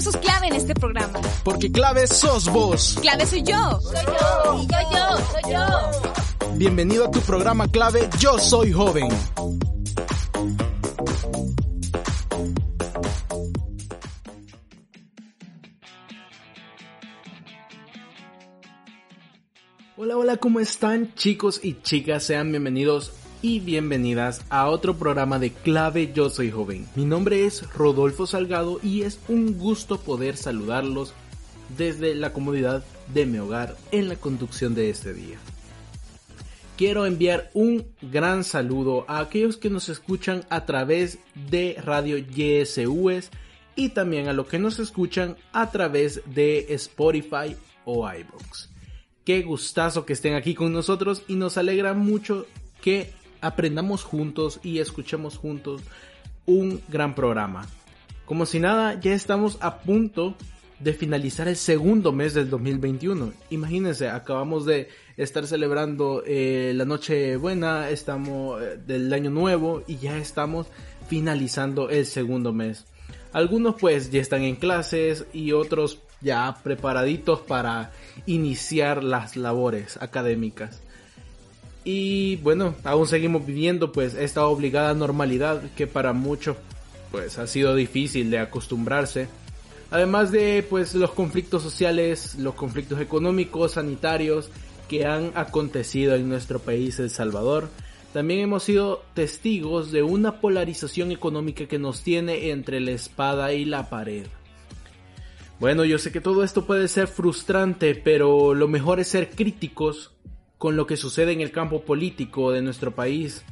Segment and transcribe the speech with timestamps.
[0.00, 1.20] Sus clave en este programa.
[1.44, 2.96] Porque clave sos vos.
[3.02, 3.80] Clave soy yo.
[3.82, 4.62] Soy yo.
[4.62, 6.56] Y yo, yo, soy yo.
[6.56, 9.08] Bienvenido a tu programa clave Yo Soy Joven.
[19.98, 22.24] Hola, hola, ¿cómo están chicos y chicas?
[22.24, 26.86] Sean bienvenidos y bienvenidas a otro programa de Clave Yo Soy Joven.
[26.94, 31.14] Mi nombre es Rodolfo Salgado y es un gusto poder saludarlos
[31.76, 35.38] desde la comodidad de mi hogar en la conducción de este día.
[36.76, 43.30] Quiero enviar un gran saludo a aquellos que nos escuchan a través de Radio YSUS
[43.74, 48.70] y también a los que nos escuchan a través de Spotify o iBooks.
[49.24, 52.46] Qué gustazo que estén aquí con nosotros y nos alegra mucho
[52.80, 55.82] que aprendamos juntos y escuchemos juntos
[56.46, 57.66] un gran programa.
[58.24, 60.36] Como si nada, ya estamos a punto
[60.80, 63.32] de finalizar el segundo mes del 2021.
[63.50, 69.96] Imagínense, acabamos de estar celebrando eh, la noche buena, estamos eh, del año nuevo y
[69.96, 70.68] ya estamos
[71.08, 72.86] finalizando el segundo mes.
[73.32, 77.92] Algunos pues ya están en clases y otros ya preparaditos para
[78.26, 80.82] iniciar las labores académicas.
[81.84, 86.56] Y bueno, aún seguimos viviendo pues esta obligada normalidad que para muchos
[87.10, 89.28] pues ha sido difícil de acostumbrarse.
[89.90, 94.50] Además de pues los conflictos sociales, los conflictos económicos, sanitarios
[94.88, 97.68] que han acontecido en nuestro país El Salvador.
[98.12, 103.64] También hemos sido testigos de una polarización económica que nos tiene entre la espada y
[103.64, 104.26] la pared.
[105.60, 110.12] Bueno, yo sé que todo esto puede ser frustrante, pero lo mejor es ser críticos
[110.60, 113.46] con lo que sucede en el campo político de nuestro país,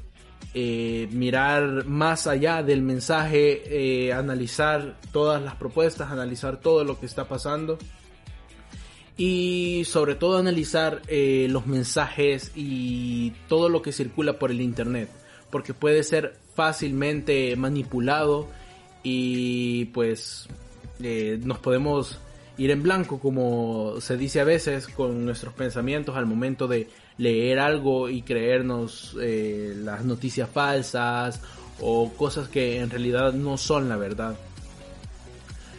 [0.52, 7.06] eh, mirar más allá del mensaje, eh, analizar todas las propuestas, analizar todo lo que
[7.06, 7.78] está pasando
[9.16, 15.08] y sobre todo analizar eh, los mensajes y todo lo que circula por el internet,
[15.50, 18.50] porque puede ser fácilmente manipulado
[19.02, 20.46] y pues
[20.98, 22.18] nos podemos
[22.58, 27.60] ir en blanco, como se dice a veces, con nuestros pensamientos al momento de leer
[27.60, 31.40] algo y creernos eh, las noticias falsas
[31.80, 34.36] o cosas que en realidad no son la verdad.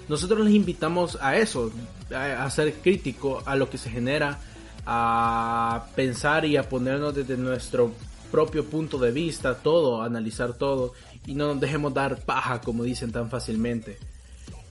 [0.07, 1.71] Nosotros les invitamos a eso,
[2.15, 4.39] a, ser crítico a lo que se genera,
[4.85, 7.91] a pensar y a ponernos desde nuestro
[8.31, 10.93] propio punto de vista todo, analizar todo
[11.27, 13.97] y no nos dejemos dar paja como dicen tan fácilmente.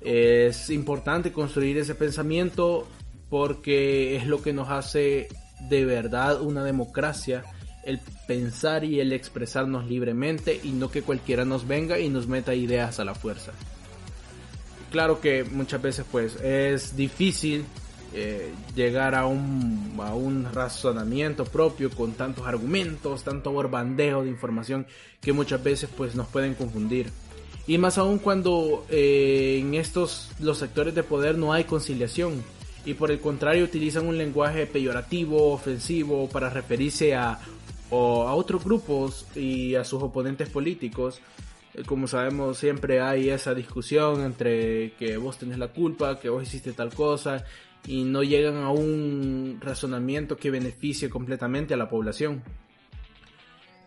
[0.01, 2.87] Es importante construir ese pensamiento
[3.31, 5.29] porque es lo que nos hace
[5.69, 7.45] de verdad una democracia,
[7.85, 12.55] el pensar y el expresarnos libremente y no que cualquiera nos venga y nos meta
[12.55, 13.53] ideas a la fuerza.
[14.91, 17.65] Claro que muchas veces pues es difícil
[18.15, 24.87] eh, llegar a un, a un razonamiento propio con tantos argumentos, tanto borbandeo de información
[25.21, 27.11] que muchas veces pues nos pueden confundir.
[27.69, 32.43] Y más aún cuando eh, en estos los sectores de poder no hay conciliación
[32.87, 37.35] y por el contrario utilizan un lenguaje peyorativo, ofensivo para referirse a, a
[37.91, 41.21] otros grupos y a sus oponentes políticos.
[41.75, 46.43] Eh, como sabemos siempre hay esa discusión entre que vos tenés la culpa, que vos
[46.43, 47.45] hiciste tal cosa
[47.87, 52.43] y no llegan a un razonamiento que beneficie completamente a la población.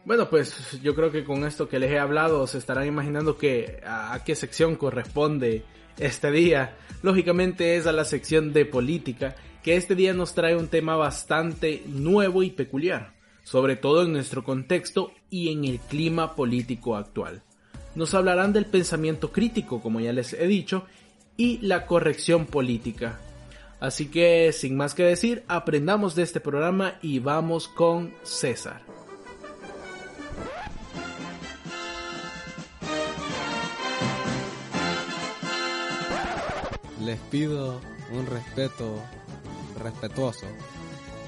[0.03, 3.81] Bueno, pues yo creo que con esto que les he hablado se estarán imaginando que
[3.85, 5.63] a, qué sección corresponde
[5.99, 6.75] este día.
[7.03, 11.83] Lógicamente es a la sección de política, que este día nos trae un tema bastante
[11.85, 13.13] nuevo y peculiar,
[13.43, 17.43] sobre todo en nuestro contexto y en el clima político actual.
[17.93, 20.85] Nos hablarán del pensamiento crítico, como ya les he dicho,
[21.37, 23.19] y la corrección política.
[23.79, 28.81] Así que, sin más que decir, aprendamos de este programa y vamos con César.
[37.01, 37.81] Les pido
[38.11, 39.01] un respeto
[39.79, 40.45] respetuoso.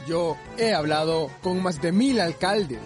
[0.07, 2.81] Yo he hablado con más de mil alcaldes.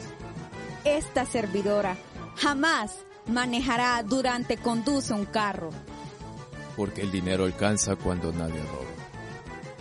[0.86, 1.98] Esta servidora
[2.36, 5.72] jamás manejará durante conduce un carro.
[6.76, 8.88] Porque el dinero alcanza cuando nadie roba.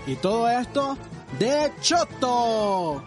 [0.07, 0.97] Y todo esto
[1.39, 3.05] de Choto.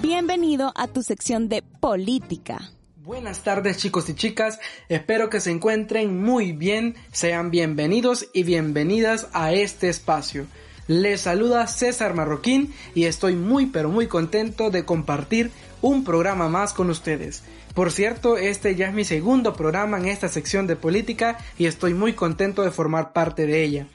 [0.00, 2.70] Bienvenido a tu sección de política.
[3.04, 4.58] Buenas tardes chicos y chicas,
[4.88, 10.46] espero que se encuentren muy bien, sean bienvenidos y bienvenidas a este espacio.
[10.86, 15.50] Les saluda César Marroquín y estoy muy pero muy contento de compartir
[15.82, 17.42] un programa más con ustedes.
[17.74, 21.92] Por cierto, este ya es mi segundo programa en esta sección de política y estoy
[21.92, 23.86] muy contento de formar parte de ella.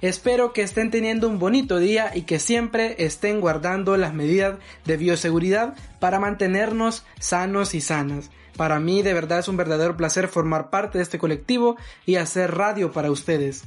[0.00, 4.96] Espero que estén teniendo un bonito día y que siempre estén guardando las medidas de
[4.96, 8.30] bioseguridad para mantenernos sanos y sanas.
[8.56, 11.76] Para mí de verdad es un verdadero placer formar parte de este colectivo
[12.06, 13.64] y hacer radio para ustedes.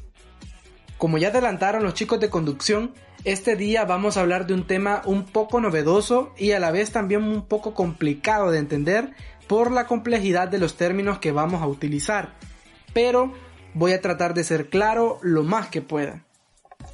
[0.98, 2.94] Como ya adelantaron los chicos de conducción,
[3.24, 6.92] este día vamos a hablar de un tema un poco novedoso y a la vez
[6.92, 9.14] también un poco complicado de entender
[9.48, 12.36] por la complejidad de los términos que vamos a utilizar.
[12.94, 13.34] Pero
[13.74, 16.26] voy a tratar de ser claro lo más que pueda.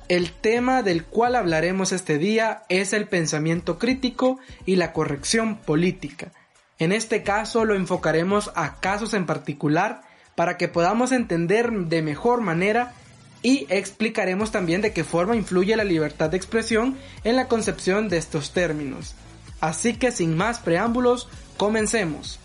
[0.08, 6.32] El tema del cual hablaremos este día es el pensamiento crítico y la corrección política.
[6.80, 10.02] En este caso lo enfocaremos a casos en particular
[10.36, 12.94] para que podamos entender de mejor manera
[13.42, 18.18] y explicaremos también de qué forma influye la libertad de expresión en la concepción de
[18.18, 19.16] estos términos.
[19.62, 22.40] Así que sin más preámbulos, comencemos.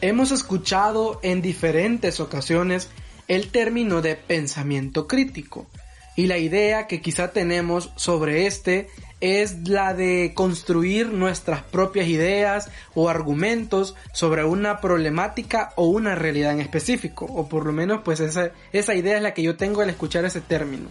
[0.00, 2.88] Hemos escuchado en diferentes ocasiones
[3.28, 5.66] el término de pensamiento crítico
[6.20, 8.88] y la idea que quizá tenemos sobre este
[9.22, 16.52] es la de construir nuestras propias ideas o argumentos sobre una problemática o una realidad
[16.52, 19.80] en específico o por lo menos pues esa, esa idea es la que yo tengo
[19.80, 20.90] al escuchar ese término.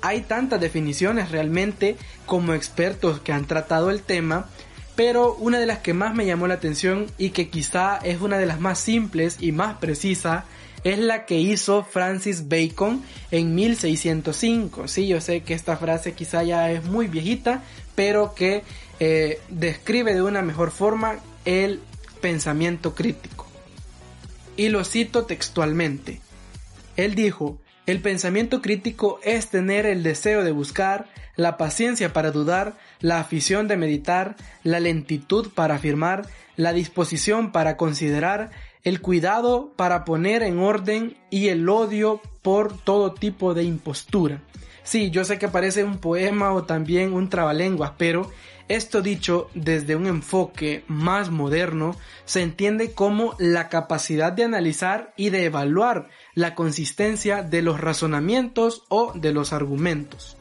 [0.00, 4.46] Hay tantas definiciones realmente como expertos que han tratado el tema
[4.94, 8.38] pero una de las que más me llamó la atención y que quizá es una
[8.38, 10.44] de las más simples y más precisas
[10.92, 13.02] es la que hizo Francis Bacon
[13.32, 14.86] en 1605.
[14.86, 17.64] Sí, yo sé que esta frase quizá ya es muy viejita,
[17.96, 18.62] pero que
[19.00, 21.80] eh, describe de una mejor forma el
[22.20, 23.48] pensamiento crítico.
[24.56, 26.20] Y lo cito textualmente.
[26.96, 32.74] Él dijo, el pensamiento crítico es tener el deseo de buscar, la paciencia para dudar,
[33.00, 38.52] la afición de meditar, la lentitud para afirmar, la disposición para considerar,
[38.86, 44.42] el cuidado para poner en orden y el odio por todo tipo de impostura.
[44.84, 48.30] Sí, yo sé que parece un poema o también un trabalenguas, pero
[48.68, 51.96] esto dicho desde un enfoque más moderno,
[52.26, 58.84] se entiende como la capacidad de analizar y de evaluar la consistencia de los razonamientos
[58.88, 60.36] o de los argumentos.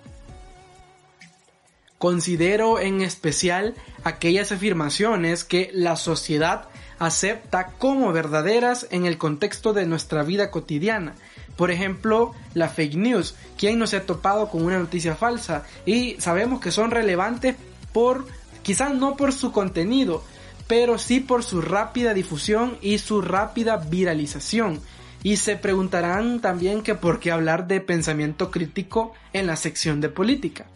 [1.97, 6.69] Considero en especial aquellas afirmaciones que la sociedad
[6.99, 11.15] acepta como verdaderas en el contexto de nuestra vida cotidiana.
[11.55, 13.35] Por ejemplo, la fake news.
[13.57, 15.63] ¿Quién no se ha topado con una noticia falsa?
[15.85, 17.55] Y sabemos que son relevantes
[17.93, 18.25] por,
[18.61, 20.23] quizás no por su contenido,
[20.67, 24.81] pero sí por su rápida difusión y su rápida viralización.
[25.23, 30.09] Y se preguntarán también que por qué hablar de pensamiento crítico en la sección de
[30.09, 30.67] política.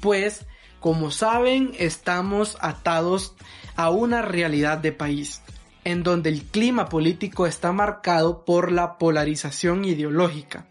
[0.00, 0.44] Pues,
[0.78, 3.34] como saben, estamos atados
[3.74, 5.40] a una realidad de país,
[5.88, 10.66] en donde el clima político está marcado por la polarización ideológica.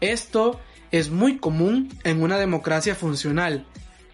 [0.00, 0.58] Esto
[0.90, 3.66] es muy común en una democracia funcional,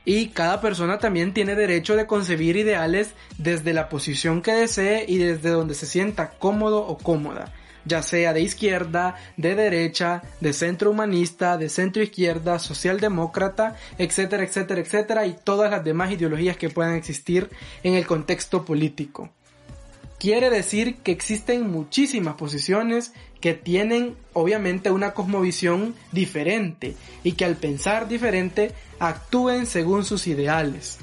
[0.04, 5.18] y cada persona también tiene derecho de concebir ideales desde la posición que desee y
[5.18, 7.52] desde donde se sienta cómodo o cómoda,
[7.84, 14.80] ya sea de izquierda, de derecha, de centro humanista, de centro izquierda, socialdemócrata, etcétera, etcétera,
[14.80, 17.50] etcétera, y todas las demás ideologías que puedan existir
[17.84, 19.30] en el contexto político.
[20.18, 27.56] Quiere decir que existen muchísimas posiciones que tienen obviamente una cosmovisión diferente y que al
[27.56, 30.98] pensar diferente actúen según sus ideales.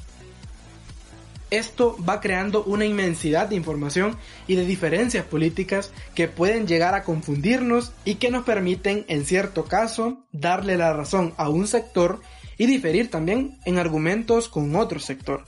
[1.51, 4.17] Esto va creando una inmensidad de información
[4.47, 9.65] y de diferencias políticas que pueden llegar a confundirnos y que nos permiten en cierto
[9.65, 12.21] caso darle la razón a un sector
[12.57, 15.45] y diferir también en argumentos con otro sector.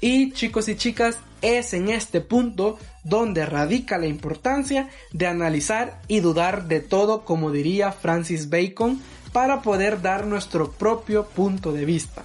[0.00, 6.20] Y chicos y chicas, es en este punto donde radica la importancia de analizar y
[6.20, 9.00] dudar de todo, como diría Francis Bacon,
[9.32, 12.24] para poder dar nuestro propio punto de vista.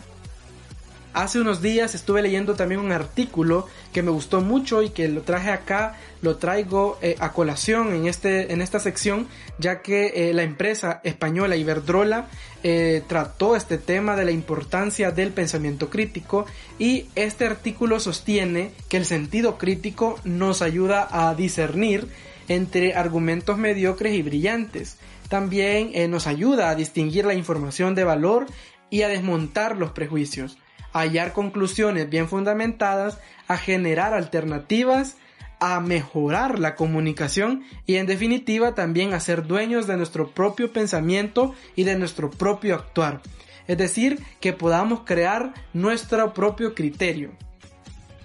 [1.13, 5.21] Hace unos días estuve leyendo también un artículo que me gustó mucho y que lo
[5.21, 9.27] traje acá, lo traigo eh, a colación en, este, en esta sección,
[9.59, 12.29] ya que eh, la empresa española Iberdrola
[12.63, 16.47] eh, trató este tema de la importancia del pensamiento crítico
[16.79, 22.07] y este artículo sostiene que el sentido crítico nos ayuda a discernir
[22.47, 24.97] entre argumentos mediocres y brillantes.
[25.29, 28.47] También nos ayuda a distinguir la información de valor
[28.89, 30.57] y a desmontar los prejuicios
[30.93, 35.17] hallar conclusiones bien fundamentadas, a generar alternativas,
[35.59, 41.55] a mejorar la comunicación y en definitiva también a ser dueños de nuestro propio pensamiento
[41.75, 43.21] y de nuestro propio actuar.
[43.67, 47.31] Es decir, que podamos crear nuestro propio criterio.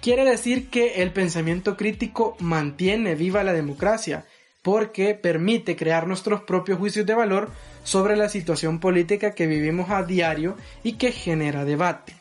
[0.01, 4.25] Quiere decir que el pensamiento crítico mantiene viva la democracia,
[4.61, 7.51] porque permite crear nuestros propios juicios de valor
[7.83, 12.18] sobre la situación política que vivimos a diario y que genera debate.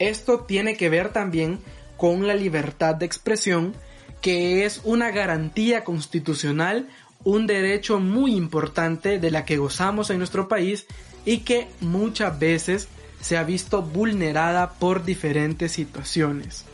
[0.00, 1.60] Esto tiene que ver también
[1.98, 3.74] con la libertad de expresión,
[4.22, 6.88] que es una garantía constitucional,
[7.22, 10.86] un derecho muy importante de la que gozamos en nuestro país
[11.26, 12.88] y que muchas veces
[13.20, 16.64] se ha visto vulnerada por diferentes situaciones.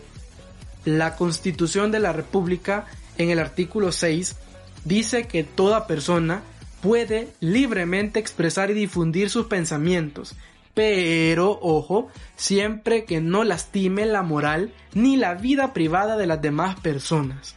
[0.85, 2.87] La Constitución de la República,
[3.18, 4.37] en el artículo 6,
[4.85, 6.42] dice que toda persona
[6.80, 10.37] puede libremente expresar y difundir sus pensamientos,
[10.76, 16.78] pero, ojo, siempre que no lastime la moral ni la vida privada de las demás
[16.80, 17.56] personas.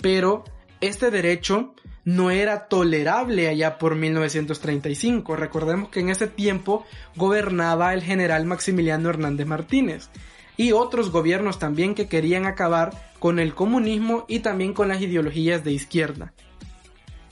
[0.00, 0.44] Pero
[0.80, 5.34] este derecho no era tolerable allá por 1935.
[5.34, 10.08] Recordemos que en ese tiempo gobernaba el general Maximiliano Hernández Martínez
[10.56, 15.64] y otros gobiernos también que querían acabar con el comunismo y también con las ideologías
[15.64, 16.32] de izquierda.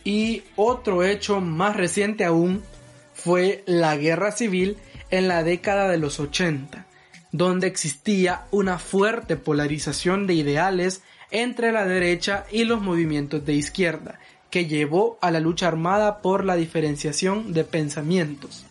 [0.02, 2.64] Y otro hecho más reciente aún
[3.14, 4.78] fue la guerra civil
[5.10, 6.86] en la década de los 80,
[7.32, 14.18] donde existía una fuerte polarización de ideales entre la derecha y los movimientos de izquierda,
[14.50, 18.66] que llevó a la lucha armada por la diferenciación de pensamientos.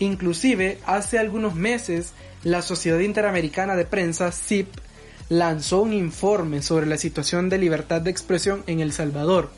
[0.00, 4.68] Inclusive, hace algunos meses, la Sociedad Interamericana de Prensa, SIP,
[5.28, 9.50] lanzó un informe sobre la situación de libertad de expresión en El Salvador.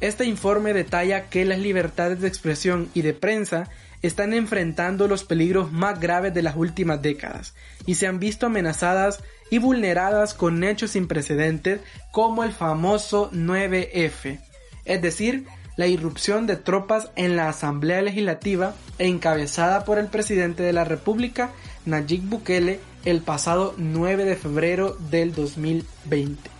[0.00, 3.68] Este informe detalla que las libertades de expresión y de prensa
[4.02, 7.54] están enfrentando los peligros más graves de las últimas décadas
[7.86, 11.80] y se han visto amenazadas y vulneradas con hechos sin precedentes
[12.12, 14.38] como el famoso 9F,
[14.84, 20.72] es decir, la irrupción de tropas en la Asamblea Legislativa encabezada por el presidente de
[20.72, 21.50] la República,
[21.84, 26.50] Nayib Bukele, el pasado 9 de febrero del 2020.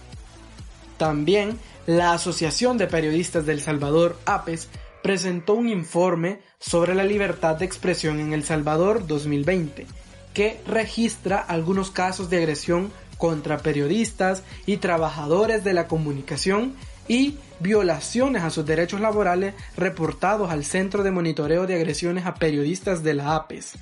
[0.99, 4.69] También la Asociación de Periodistas del Salvador, APES,
[5.02, 9.87] presentó un informe sobre la libertad de expresión en El Salvador 2020,
[10.35, 16.75] que registra algunos casos de agresión contra periodistas y trabajadores de la comunicación
[17.09, 23.02] y violaciones a sus derechos laborales reportados al Centro de Monitoreo de Agresiones a Periodistas
[23.02, 23.75] de la APES.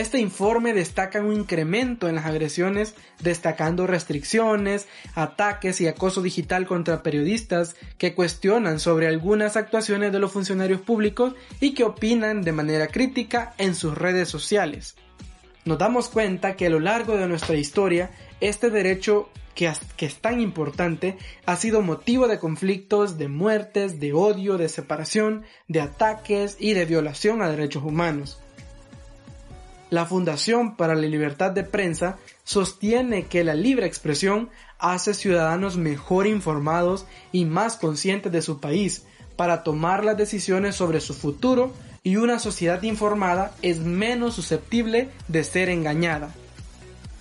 [0.00, 7.02] Este informe destaca un incremento en las agresiones, destacando restricciones, ataques y acoso digital contra
[7.02, 12.86] periodistas que cuestionan sobre algunas actuaciones de los funcionarios públicos y que opinan de manera
[12.86, 14.96] crítica en sus redes sociales.
[15.66, 19.70] Nos damos cuenta que a lo largo de nuestra historia, este derecho que,
[20.06, 25.82] es tan importante ha sido motivo de conflictos, de muertes, de odio, de separación, de
[25.82, 28.40] ataques y de violación a derechos humanos.
[29.90, 36.28] La Fundación para la Libertad de Prensa sostiene que la libre expresión hace ciudadanos mejor
[36.28, 39.04] informados y más conscientes de su país
[39.36, 41.72] para tomar las decisiones sobre su futuro
[42.04, 46.32] y una sociedad informada es menos susceptible de ser engañada.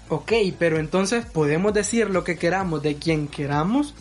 [0.10, 3.96] Ok, pero entonces ¿podemos decir lo que queramos de quien queramos?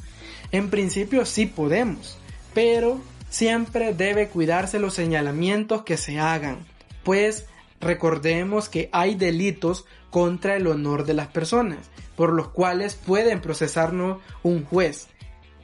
[0.53, 2.19] En principio sí podemos,
[2.55, 6.59] pero siempre debe cuidarse los señalamientos que se hagan,
[7.03, 7.47] pues
[7.81, 14.21] Recordemos que hay delitos contra el honor de las personas, por los cuales pueden procesarnos
[14.43, 15.09] un juez.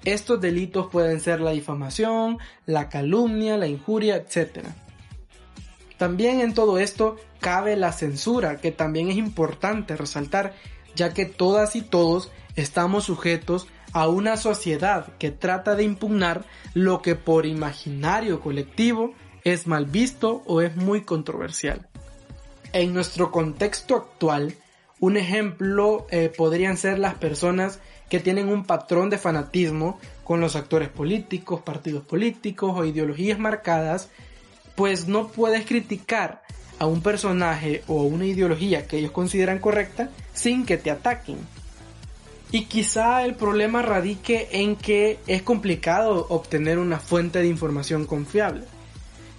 [0.05, 4.67] Estos delitos pueden ser la difamación, la calumnia, la injuria, etc.
[5.97, 10.55] También en todo esto cabe la censura, que también es importante resaltar,
[10.95, 16.45] ya que todas y todos estamos sujetos a una sociedad que trata de impugnar
[16.75, 21.89] lo que por imaginario colectivo es mal visto o es muy controversial.
[22.75, 24.57] En nuestro contexto actual,
[24.99, 27.79] un ejemplo eh, podrían ser las personas
[28.09, 34.09] que tienen un patrón de fanatismo con los actores políticos, partidos políticos o ideologías marcadas,
[34.75, 36.43] pues no puedes criticar
[36.81, 41.39] a un personaje o una ideología que ellos consideran correcta sin que te ataquen.
[42.51, 48.65] Y quizá el problema radique en que es complicado obtener una fuente de información confiable.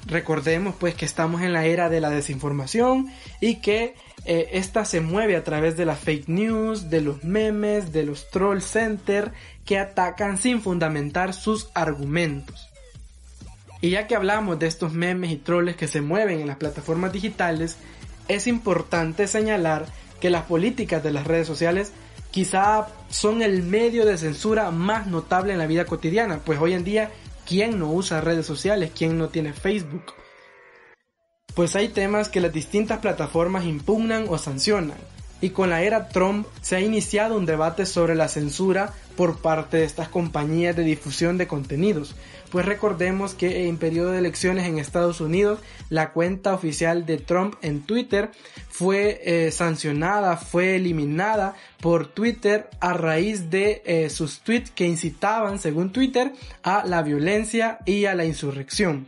[0.05, 3.95] Recordemos pues que estamos en la era de la desinformación y que
[4.25, 8.29] eh, esta se mueve a través de las fake news, de los memes, de los
[8.29, 9.31] troll center
[9.65, 12.69] que atacan sin fundamentar sus argumentos.
[13.81, 17.11] Y ya que hablamos de estos memes y trolls que se mueven en las plataformas
[17.11, 17.77] digitales,
[18.27, 19.85] es importante señalar
[20.19, 21.91] que las políticas de las redes sociales
[22.31, 26.83] quizá son el medio de censura más notable en la vida cotidiana, pues hoy en
[26.83, 27.11] día
[27.45, 28.91] ¿Quién no usa redes sociales?
[28.97, 30.13] ¿Quién no tiene Facebook?
[31.53, 34.97] Pues hay temas que las distintas plataformas impugnan o sancionan,
[35.41, 39.77] y con la era Trump se ha iniciado un debate sobre la censura por parte
[39.77, 42.15] de estas compañías de difusión de contenidos.
[42.51, 47.55] Pues recordemos que en periodo de elecciones en Estados Unidos la cuenta oficial de Trump
[47.61, 48.31] en Twitter
[48.69, 55.59] fue eh, sancionada, fue eliminada por Twitter a raíz de eh, sus tweets que incitaban,
[55.59, 59.07] según Twitter, a la violencia y a la insurrección.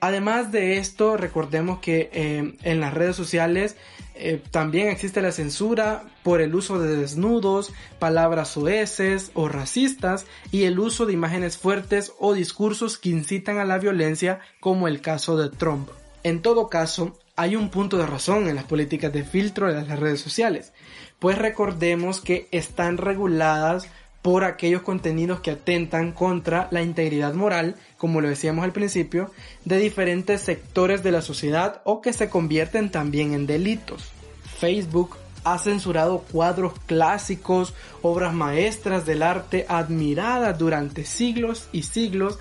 [0.00, 3.76] Además de esto, recordemos que eh, en las redes sociales
[4.14, 10.64] eh, también existe la censura por el uso de desnudos, palabras soeces o racistas y
[10.64, 15.36] el uso de imágenes fuertes o discursos que incitan a la violencia como el caso
[15.36, 15.88] de Trump.
[16.22, 19.98] En todo caso, hay un punto de razón en las políticas de filtro de las
[19.98, 20.72] redes sociales,
[21.18, 23.88] pues recordemos que están reguladas
[24.28, 29.30] por aquellos contenidos que atentan contra la integridad moral, como lo decíamos al principio,
[29.64, 34.10] de diferentes sectores de la sociedad o que se convierten también en delitos.
[34.58, 42.38] Facebook ha censurado cuadros clásicos, obras maestras del arte admiradas durante siglos y siglos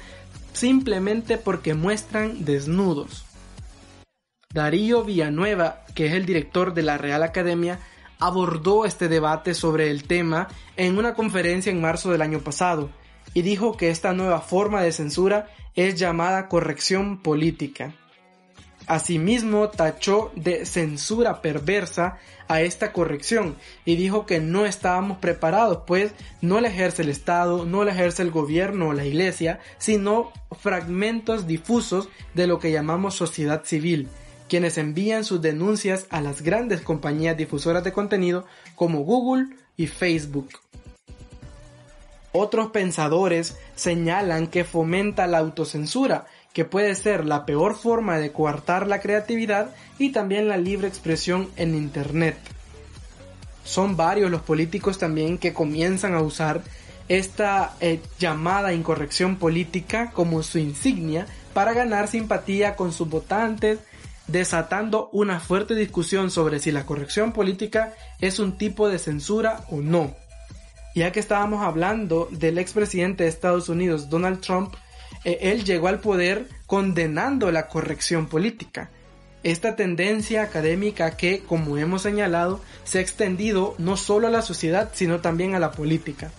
[0.51, 3.23] simplemente porque muestran desnudos.
[4.53, 7.79] Darío Villanueva, que es el director de la Real Academia,
[8.19, 12.89] abordó este debate sobre el tema en una conferencia en marzo del año pasado
[13.33, 17.93] y dijo que esta nueva forma de censura es llamada corrección política.
[18.87, 26.13] Asimismo, tachó de censura perversa a esta corrección y dijo que no estábamos preparados, pues
[26.41, 31.47] no la ejerce el Estado, no la ejerce el gobierno o la iglesia, sino fragmentos
[31.47, 34.07] difusos de lo que llamamos sociedad civil,
[34.47, 40.49] quienes envían sus denuncias a las grandes compañías difusoras de contenido como Google y Facebook.
[42.31, 48.87] Otros pensadores señalan que fomenta la autocensura, que puede ser la peor forma de coartar
[48.87, 52.37] la creatividad y también la libre expresión en Internet.
[53.63, 56.61] Son varios los políticos también que comienzan a usar
[57.09, 63.79] esta eh, llamada incorrección política como su insignia para ganar simpatía con sus votantes
[64.27, 69.77] desatando una fuerte discusión sobre si la corrección política es un tipo de censura o
[69.77, 70.15] no.
[70.95, 74.73] Ya que estábamos hablando del expresidente de Estados Unidos, Donald Trump,
[75.23, 78.89] eh, él llegó al poder condenando la corrección política.
[79.43, 84.89] Esta tendencia académica que, como hemos señalado, se ha extendido no solo a la sociedad,
[84.93, 86.31] sino también a la política.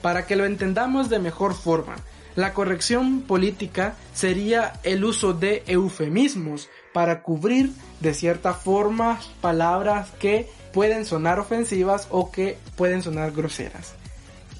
[0.00, 1.96] Para que lo entendamos de mejor forma,
[2.36, 10.48] la corrección política sería el uso de eufemismos para cubrir de cierta forma palabras que
[10.72, 13.94] pueden sonar ofensivas o que pueden sonar groseras.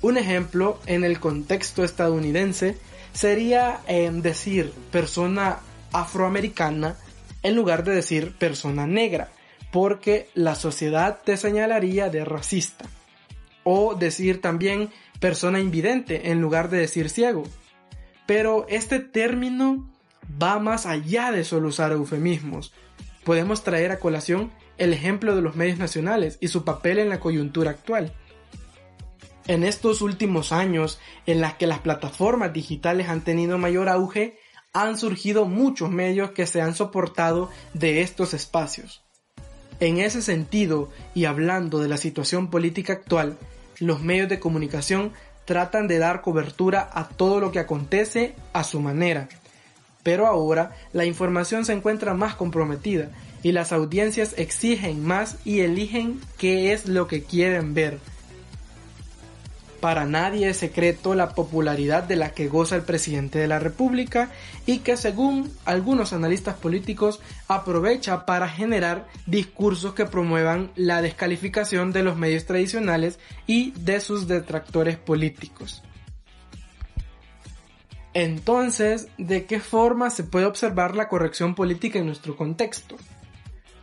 [0.03, 2.77] Un ejemplo en el contexto estadounidense
[3.13, 5.61] sería em, decir persona
[5.93, 6.97] afroamericana
[7.43, 9.31] en lugar de decir persona negra,
[9.71, 12.85] porque la sociedad te señalaría de racista.
[13.65, 17.45] O decir también persona invidente en lugar de decir ciego,
[18.35, 19.87] pero este término
[20.43, 22.73] va más allá de solo usar eufemismos.
[23.25, 27.21] Podemos traer a colación el ejemplo de los medios nacionales y su papel en la
[27.21, 28.15] coyuntura actual.
[29.49, 34.39] En estos últimos años, en las que las plataformas digitales han tenido mayor auge,
[34.73, 39.05] han surgido muchos medios que se han soportado de estos espacios.
[39.79, 43.37] En ese sentido, y hablando de la situación política actual,
[43.79, 45.13] los medios de comunicación
[45.45, 49.29] tratan de dar cobertura a todo lo que acontece a su manera.
[50.03, 53.11] Pero ahora la información se encuentra más comprometida
[53.43, 57.99] y las audiencias exigen más y eligen qué es lo que quieren ver.
[59.83, 64.31] Para nadie es secreto la popularidad de la que goza el presidente de la República
[64.65, 72.05] y que según algunos analistas políticos aprovecha para generar discursos que promuevan la descalificación de
[72.05, 73.19] los medios tradicionales
[73.49, 75.83] y de sus detractores políticos.
[78.15, 82.95] Entonces, ¿de qué forma se puede observar la corrección política en nuestro contexto?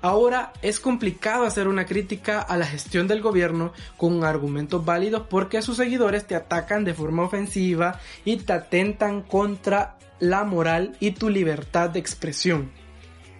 [0.02, 5.62] Ahora es complicado hacer una crítica a la gestión del gobierno con argumentos válidos porque
[5.62, 11.30] sus seguidores te atacan de forma ofensiva y te atentan contra la moral y tu
[11.30, 12.72] libertad de expresión.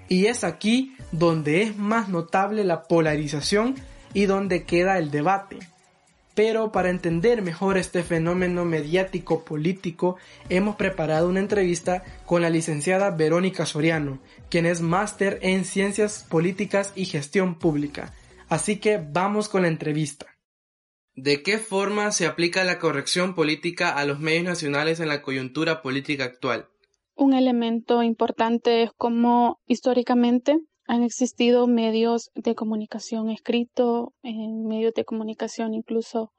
[0.10, 3.76] Y es aquí donde es más notable la polarización
[4.14, 5.60] y donde queda el debate.
[6.36, 10.16] Pero para entender mejor este fenómeno mediático político,
[10.48, 16.92] hemos preparado una entrevista con la licenciada Verónica Soriano, quien es máster en Ciencias Políticas
[16.96, 18.14] y Gestión Pública.
[18.48, 20.26] Así que vamos con la entrevista.
[21.16, 25.82] ¿De qué forma se aplica la corrección política a los medios nacionales en la coyuntura
[25.82, 26.68] política actual?
[27.16, 30.58] Un elemento importante es cómo históricamente
[30.92, 36.32] Han existido medios de comunicación escrito, en medios de comunicación incluso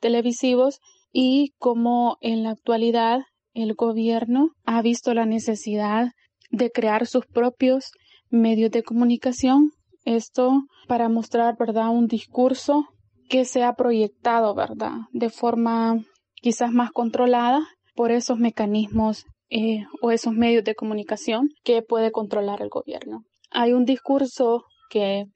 [0.00, 0.80] televisivos
[1.12, 3.20] y como en la actualidad
[3.54, 6.08] el gobierno ha visto la necesidad
[6.52, 7.90] de crear sus propios
[8.30, 9.72] medios de comunicación.
[10.04, 12.86] Esto para mostrar, ¿verdad?, un discurso
[13.28, 15.96] que sea proyectado, ¿verdad?, de forma
[16.34, 22.62] quizás más controlada por esos mecanismos eh, o esos medios de comunicación que puede controlar
[22.62, 23.24] el gobierno.
[23.50, 25.26] Hay un discurso que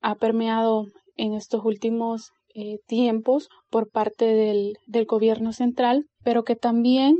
[0.00, 6.56] ha permeado en estos últimos eh, tiempos por parte del, del, gobierno central, pero que
[6.56, 7.16] también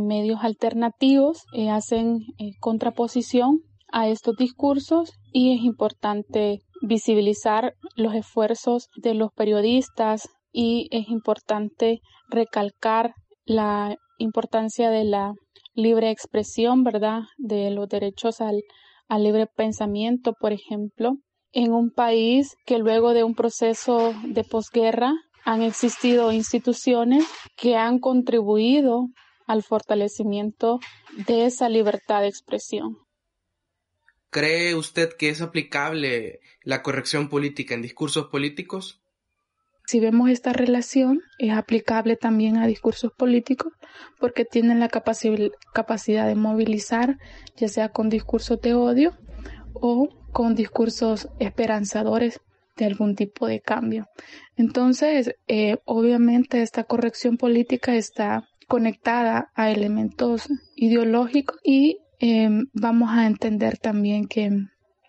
[0.00, 2.20] medios alternativos eh, hacen
[2.60, 11.08] contraposición a estos discursos y es importante visibilizar los esfuerzos de los periodistas y es
[11.08, 13.14] importante recalcar
[13.44, 15.32] la importancia de la
[15.74, 17.22] libre expresión, ¿verdad?
[17.38, 18.62] De los derechos al,
[19.08, 21.16] al libre pensamiento, por ejemplo,
[21.52, 25.12] en un país que luego de un proceso de posguerra
[25.44, 29.08] han existido instituciones que han contribuido
[29.52, 30.80] al fortalecimiento
[31.26, 32.96] de esa libertad de expresión.
[34.30, 39.02] ¿Cree usted que es aplicable la corrección política en discursos políticos?
[39.86, 43.74] Si vemos esta relación, es aplicable también a discursos políticos
[44.18, 47.18] porque tienen la capacidad de movilizar,
[47.56, 49.18] ya sea con discursos de odio
[49.74, 52.40] o con discursos esperanzadores
[52.76, 54.06] de algún tipo de cambio.
[54.56, 63.26] Entonces, eh, obviamente esta corrección política está conectada a elementos ideológicos y em, vamos a
[63.26, 64.50] entender también que,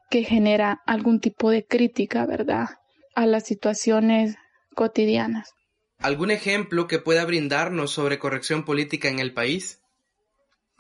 [0.10, 2.70] que genera algún tipo de crítica, ¿verdad?
[3.16, 4.36] A las situaciones
[4.76, 5.54] cotidianas.
[6.00, 9.80] ¿Algún ejemplo que pueda brindarnos sobre corrección política en el país?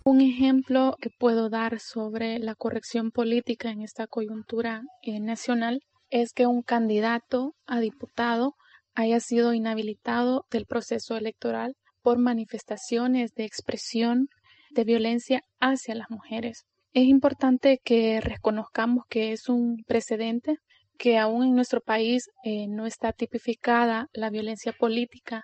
[0.04, 6.34] Un ejemplo que puedo dar sobre la corrección política en esta coyuntura eh, nacional es
[6.34, 8.56] que un candidato a diputado
[8.96, 14.28] haya sido inhabilitado del proceso electoral por manifestaciones de expresión
[14.72, 16.66] de violencia hacia las mujeres.
[16.94, 20.58] Es importante que reconozcamos que es un precedente
[20.98, 25.44] que aún en nuestro país eh, no está tipificada la violencia política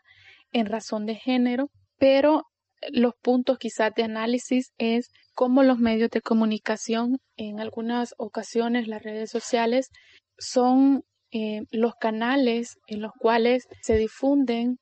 [0.51, 2.43] en razón de género, pero
[2.91, 9.03] los puntos quizás de análisis es cómo los medios de comunicación, en algunas ocasiones las
[9.03, 9.89] redes sociales,
[10.37, 14.77] son eh, los canales en los cuales se difunden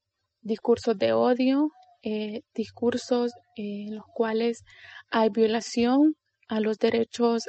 [0.48, 4.64] discursos de odio, eh, discursos en los cuales
[5.12, 6.16] hay violación
[6.48, 7.44] a los derechos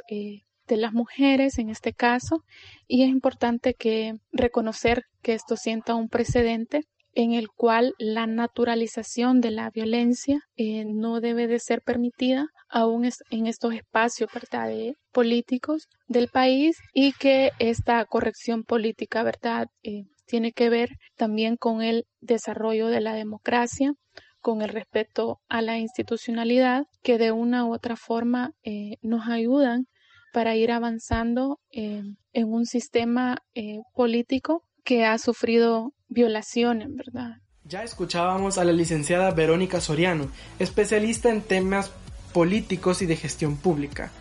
[0.69, 2.43] de las mujeres en este caso
[2.87, 6.83] y es importante que reconocer que esto sienta un precedente
[7.13, 13.09] en el cual la naturalización de la violencia eh, no debe de ser permitida aún
[13.31, 14.71] en estos espacios ¿verdad?
[15.11, 21.81] políticos del país y que esta corrección política verdad eh, tiene que ver también con
[21.81, 23.93] el desarrollo de la democracia
[24.41, 29.87] con el respeto a la institucionalidad que de una u otra forma eh, nos ayudan
[30.31, 37.37] para ir avanzando en un sistema eh, político que ha sufrido violaciones, ¿verdad?
[37.63, 41.91] Ya escuchábamos a la licenciada Verónica Soriano, especialista en temas
[42.33, 44.11] políticos y de gestión pública.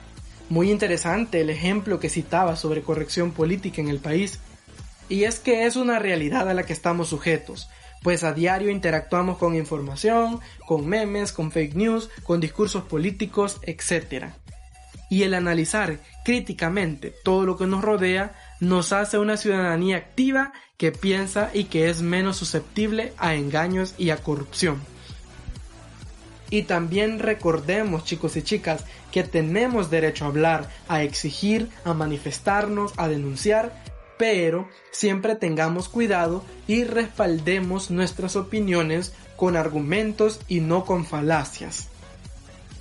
[0.48, 4.40] Muy interesante el ejemplo que citaba sobre corrección política en el país.
[5.08, 7.68] Y es que es una realidad a la que estamos sujetos,
[8.02, 14.32] pues a diario interactuamos con información, con memes, con fake news, con discursos políticos, etc
[15.08, 20.92] y el analizar críticamente todo lo que nos rodea nos hace una ciudadanía activa que
[20.92, 24.80] piensa y que es menos susceptible a engaños y a corrupción.
[26.50, 32.92] Y también recordemos, chicos y chicas, que tenemos derecho a hablar, a exigir, a manifestarnos,
[32.96, 33.72] a denunciar,
[34.18, 41.88] pero siempre tengamos cuidado y respaldemos nuestras opiniones con argumentos y no con falacias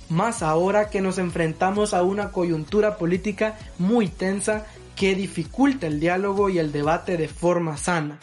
[0.08, 6.48] más ahora que nos enfrentamos a una coyuntura política muy tensa que dificulta el diálogo
[6.48, 8.18] y el debate de forma sana.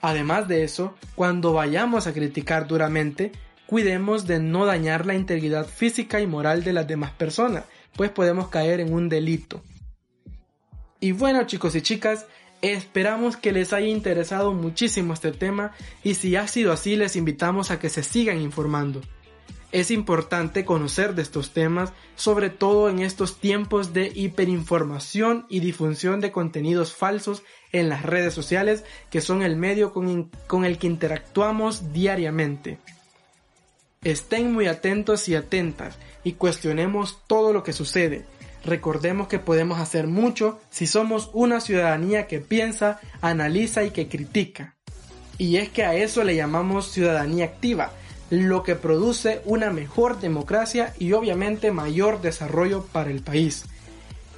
[0.00, 3.32] Además de eso, cuando vayamos a criticar duramente,
[3.66, 7.64] cuidemos de no dañar la integridad física y moral de las demás personas,
[7.96, 9.62] pues podemos caer en un delito.
[11.04, 12.24] Y bueno chicos y chicas,
[12.62, 17.70] esperamos que les haya interesado muchísimo este tema y si ha sido así les invitamos
[17.70, 19.02] a que se sigan informando.
[19.70, 26.22] Es importante conocer de estos temas, sobre todo en estos tiempos de hiperinformación y difusión
[26.22, 31.92] de contenidos falsos en las redes sociales, que son el medio con, el que interactuamos
[31.92, 32.78] diariamente.
[34.02, 38.24] Estén muy atentos y atentas y cuestionemos todo lo que sucede.
[38.64, 44.74] Recordemos que podemos hacer mucho si somos una ciudadanía que piensa, analiza y que critica.
[45.38, 47.92] Y es que a eso le llamamos ciudadanía activa,
[48.30, 53.66] lo que produce una mejor democracia y obviamente mayor desarrollo para el país.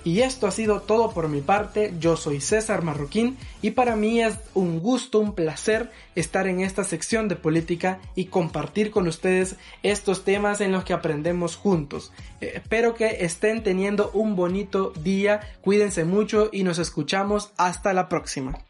[0.07, 4.23] Y esto ha sido todo por mi parte, yo soy César Marroquín y para mí
[4.23, 9.57] es un gusto, un placer estar en esta sección de política y compartir con ustedes
[9.83, 12.13] estos temas en los que aprendemos juntos.
[12.41, 18.09] Eh, espero que estén teniendo un bonito día, cuídense mucho y nos escuchamos hasta la
[18.09, 18.61] próxima.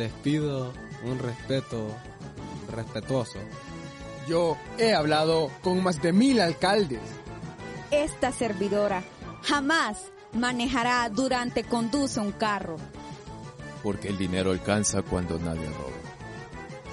[0.00, 0.72] Les pido
[1.04, 1.94] un respeto
[2.74, 3.38] respetuoso.
[4.26, 7.02] Yo he hablado con más de mil alcaldes.
[7.90, 9.02] Esta servidora
[9.42, 12.76] jamás manejará durante conduce un carro.
[13.82, 15.98] Porque el dinero alcanza cuando nadie roba.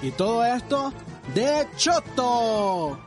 [0.02, 0.92] Y todo esto
[1.34, 3.00] de Choto.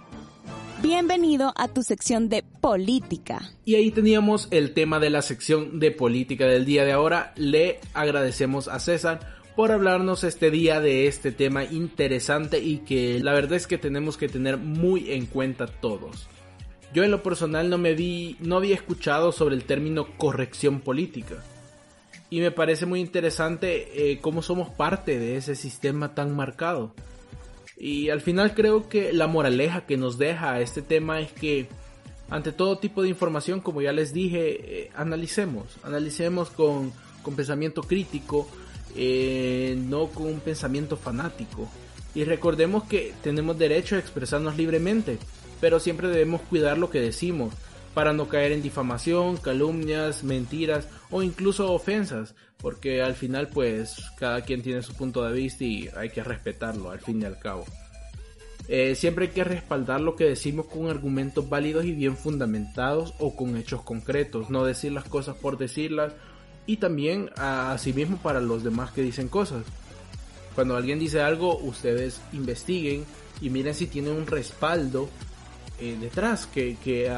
[0.81, 3.51] Bienvenido a tu sección de política.
[3.65, 7.33] Y ahí teníamos el tema de la sección de política del día de ahora.
[7.35, 13.33] Le agradecemos a César por hablarnos este día de este tema interesante y que la
[13.33, 16.27] verdad es que tenemos que tener muy en cuenta todos.
[16.93, 21.43] Yo en lo personal no me vi, no había escuchado sobre el término corrección política.
[22.29, 26.93] Y me parece muy interesante eh, cómo somos parte de ese sistema tan marcado.
[27.77, 31.67] Y al final creo que la moraleja que nos deja este tema es que
[32.29, 37.81] ante todo tipo de información, como ya les dije, eh, analicemos, analicemos con, con pensamiento
[37.83, 38.47] crítico,
[38.95, 41.69] eh, no con un pensamiento fanático.
[42.13, 45.17] Y recordemos que tenemos derecho a expresarnos libremente,
[45.59, 47.53] pero siempre debemos cuidar lo que decimos
[47.93, 54.41] para no caer en difamación, calumnias, mentiras o incluso ofensas, porque al final pues cada
[54.41, 57.65] quien tiene su punto de vista y hay que respetarlo al fin y al cabo.
[58.67, 63.35] Eh, siempre hay que respaldar lo que decimos con argumentos válidos y bien fundamentados o
[63.35, 66.13] con hechos concretos, no decir las cosas por decirlas
[66.65, 69.63] y también a, sí mismo para los demás que dicen cosas.
[70.55, 73.05] Cuando alguien dice algo, ustedes investiguen
[73.41, 75.09] y miren si tiene un respaldo
[75.79, 77.11] eh, detrás que, que,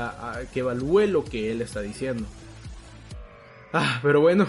[0.55, 2.25] evalúe lo que él está diciendo.
[3.73, 4.47] Ah, pero bueno,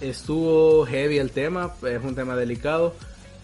[0.00, 2.94] estuvo heavy el tema, es un tema delicado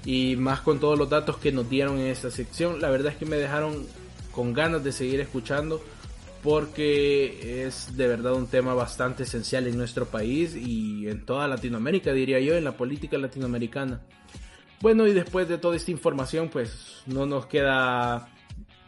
[0.05, 3.19] y más con todos los datos que nos dieron en esta sección, la verdad es
[3.19, 3.87] que me dejaron
[4.33, 5.83] con ganas de seguir escuchando
[6.45, 12.13] porque es de verdad un tema bastante esencial en nuestro país y en toda Latinoamérica,
[12.13, 14.03] diría yo, en la política latinoamericana.
[14.83, 18.29] Bueno, y después de toda esta información, pues no nos queda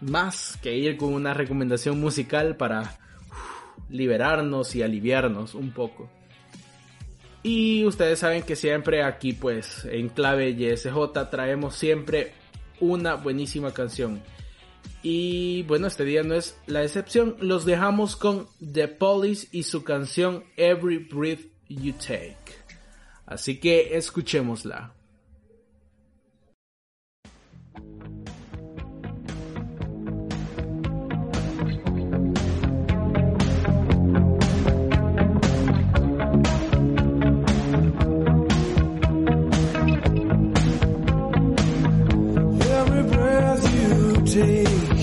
[0.02, 2.98] más que ir con una recomendación musical para
[3.88, 6.10] liberarnos y aliviarnos un poco.
[7.42, 12.34] Y ustedes saben que siempre aquí, pues en clave YSJ, traemos siempre
[12.80, 14.20] una buenísima canción.
[15.02, 17.36] Y bueno, este día no es la excepción.
[17.40, 22.36] Los dejamos con The Police y su canción Every Breath You Take.
[23.26, 24.95] Así que escuchémosla.
[44.36, 44.95] day.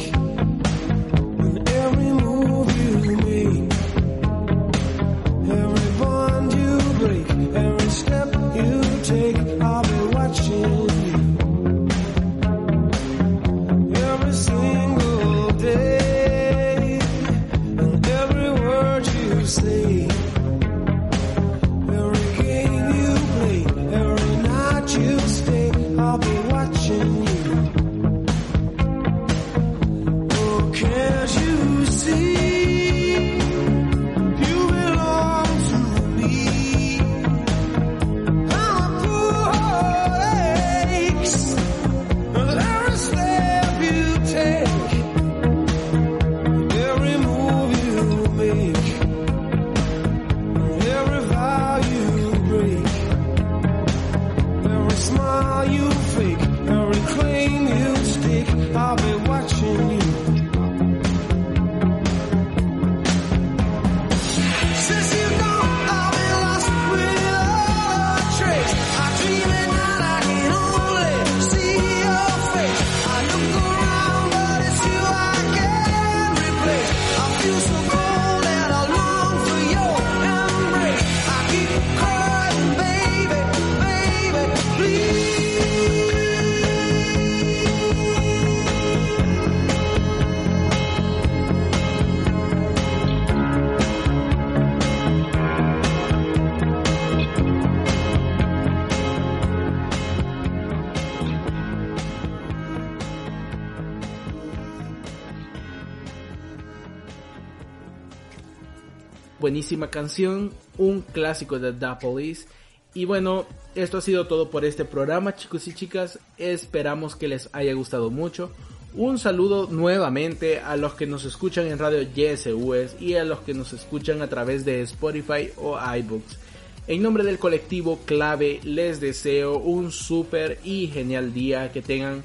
[109.54, 112.48] Buenísima canción, un clásico de The Police.
[112.96, 116.18] Y bueno, esto ha sido todo por este programa, chicos y chicas.
[116.40, 118.50] Esperamos que les haya gustado mucho.
[118.96, 123.54] Un saludo nuevamente a los que nos escuchan en Radio YSUS y a los que
[123.54, 126.40] nos escuchan a través de Spotify o iBooks.
[126.88, 132.24] En nombre del colectivo Clave les deseo un súper y genial día, que tengan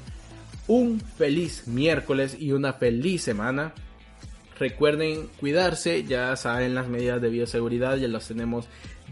[0.65, 3.75] un feliz miércoles y una feliz semana.
[4.59, 8.67] Recuerden cuidarse, ya saben las medidas de bioseguridad, ya las tenemos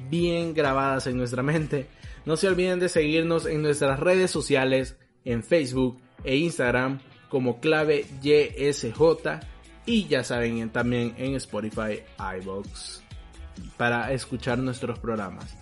[0.10, 1.88] bien grabadas en nuestra mente.
[2.26, 8.06] No se olviden de seguirnos en nuestras redes sociales, en Facebook e Instagram como clave
[8.22, 9.00] YSJ
[9.86, 12.02] y ya saben también en Spotify,
[12.42, 13.02] iBox
[13.78, 15.56] para escuchar nuestros programas.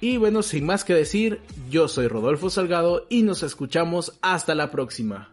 [0.00, 4.70] Y bueno, sin más que decir, yo soy Rodolfo Salgado y nos escuchamos hasta la
[4.70, 5.32] próxima.